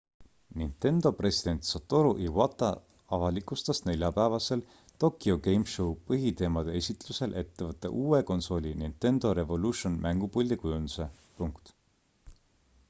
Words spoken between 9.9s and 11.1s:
mängupuldi kujunduse